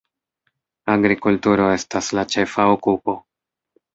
Agrikulturo 0.93 1.67
estas 1.75 2.09
la 2.19 2.25
ĉefa 2.37 2.67
okupo. 2.79 3.17